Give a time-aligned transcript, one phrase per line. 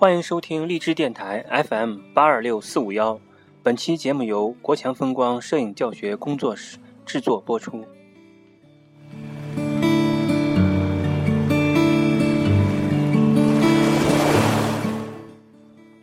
[0.00, 3.20] 欢迎收听荔枝电台 FM 八二六四五幺，
[3.62, 7.84] 本期节目由国强风光摄影教学工作室制作播出。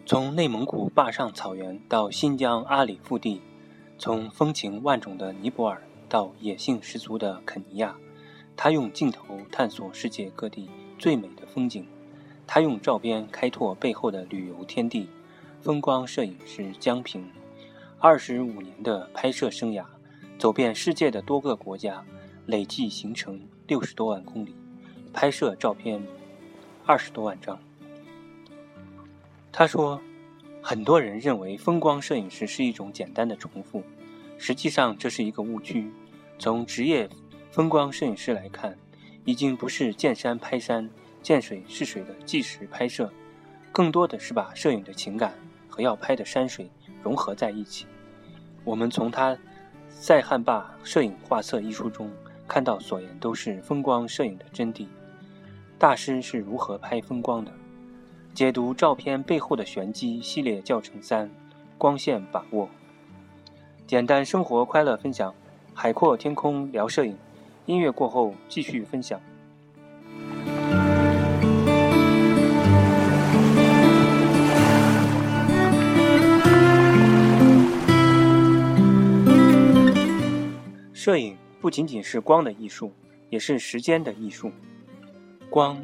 [0.05, 3.41] 从内蒙古坝上草原到新疆阿里腹地，
[3.97, 7.95] 从风情万种的尼泊尔到野性十足的肯尼亚，
[8.55, 10.69] 他用镜头探索世界各地
[10.99, 11.83] 最美的风景。
[12.47, 15.07] 他用照片开拓背后的旅游天地。
[15.59, 17.29] 风光摄影师江平，
[17.99, 19.83] 二十五年的拍摄生涯，
[20.37, 22.05] 走遍世界的多个国家，
[22.45, 24.55] 累计行程六十多万公里，
[25.11, 26.01] 拍摄照片
[26.85, 27.59] 二十多万张。
[29.51, 29.99] 他说
[30.61, 33.83] ：“很多人认为风光摄影师是一种简单的重复，
[34.37, 35.91] 实际上这是一个误区。
[36.39, 37.09] 从职业
[37.51, 38.77] 风光摄影师来看，
[39.25, 40.87] 已经不是见山拍山。”
[41.27, 43.11] 见水是水的纪实拍摄，
[43.73, 45.33] 更多的是把摄影的情感
[45.67, 46.69] 和要拍的山水
[47.03, 47.85] 融合在一起。
[48.63, 49.35] 我们从他
[49.89, 52.09] 《塞罕坝摄影画册》一书中
[52.47, 54.87] 看到，所言都是风光摄影的真谛。
[55.77, 57.51] 大师是如何拍风光的？
[58.33, 61.29] 解读照片背后的玄机系列教程三：
[61.77, 62.69] 光线把握。
[63.85, 65.35] 简单生活快乐分享，
[65.73, 67.17] 海阔天空聊摄影。
[67.65, 69.19] 音乐过后继续分享。
[81.07, 82.91] 摄影不仅仅是光的艺术，
[83.29, 84.51] 也是时间的艺术。
[85.49, 85.81] 光，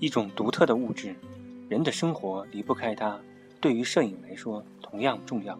[0.00, 1.14] 一种独特的物质，
[1.68, 3.16] 人的生活离不开它。
[3.60, 5.56] 对于摄影来说，同样重要。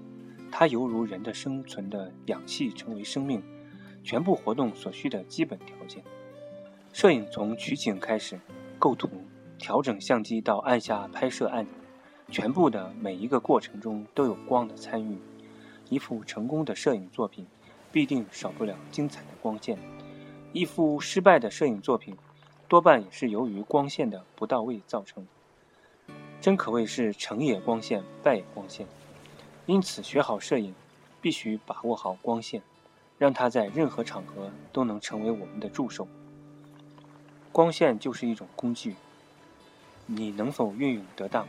[0.50, 3.41] 它犹如人的生存的氧气，成为生命
[4.02, 6.02] 全部活动所需的基本条件。
[6.92, 8.41] 摄影从取景开始，
[8.77, 9.08] 构图、
[9.56, 11.72] 调整相机到按下拍摄按钮，
[12.28, 15.16] 全部的每一个过程中都有光的参与。
[15.88, 17.47] 一幅成功的摄影作品。
[17.93, 19.78] 必定少不了精彩的光线。
[20.53, 22.17] 一幅失败的摄影作品，
[22.69, 25.27] 多半也是由于光线的不到位造成。
[26.41, 28.87] 真可谓是成也光线，败也光线。
[29.67, 30.75] 因此，学好摄影，
[31.21, 32.62] 必须把握好光线，
[33.19, 36.09] 让它在任何场合都能成为我们的助手。
[37.53, 38.95] 光线就是一种工具，
[40.07, 41.47] 你能否运用得当，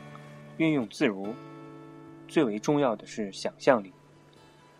[0.58, 1.34] 运用自如，
[2.28, 3.94] 最为重要的是想象力。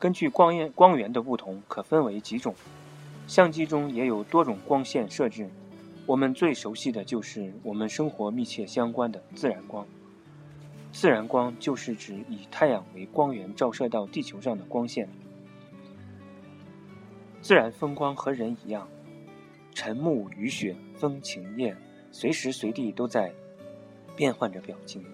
[0.02, 2.56] 根据光源光源的不同，可分为几种。
[3.28, 5.48] 相机中也有多种光线设置，
[6.08, 9.86] 我们最熟悉的就是我们生活密切相关的自然光。
[10.92, 15.08] 自然光就是指以太阳为光源照射到地球上的光线。
[17.40, 18.88] 自然风光和人一样，
[19.72, 21.78] 晨暮雨雪风晴夜，
[22.12, 23.32] 随时随地都在
[24.16, 25.06] 变换着表情，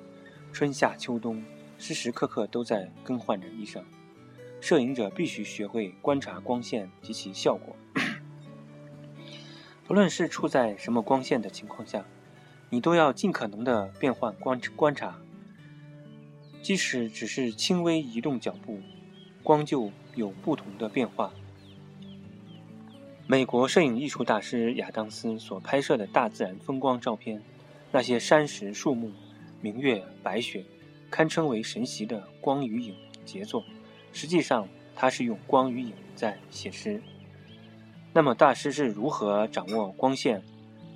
[0.53, 1.43] 春夏秋冬，
[1.77, 3.81] 时时刻刻都在更换着衣裳。
[4.59, 7.75] 摄影者必须学会观察光线及其效果。
[9.85, 12.06] 不论是处在什么光线的情况下，
[12.69, 15.17] 你都要尽可能的变换观观察。
[16.62, 18.81] 即使只是轻微移动脚步，
[19.44, 21.31] 光就有不同的变化。
[23.25, 27.41] 美国摄影艺术大师亚当斯所拍摄的大自然风光照片，
[27.91, 29.13] 那些山石、树木、
[29.62, 30.66] 明月、白雪，
[31.09, 33.63] 堪称为神奇的光与影杰作。
[34.12, 37.01] 实际上，他是用光与影在写诗。
[38.13, 40.41] 那么，大师是如何掌握光线？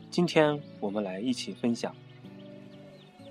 [0.10, 1.96] 今天我们来一起分享。